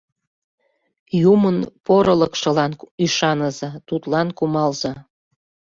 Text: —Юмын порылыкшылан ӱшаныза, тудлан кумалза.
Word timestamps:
—Юмын 1.33 1.57
порылыкшылан 1.85 2.71
ӱшаныза, 3.05 3.69
тудлан 3.87 4.27
кумалза. 4.37 4.93